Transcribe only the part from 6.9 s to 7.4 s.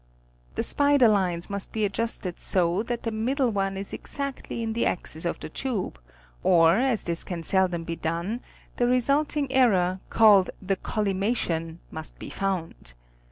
this